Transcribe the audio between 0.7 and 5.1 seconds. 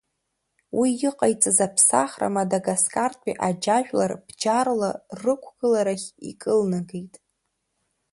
Уи иҟаиҵаз аԥсахра Мадагаскартәи аџьажәлар бџьарла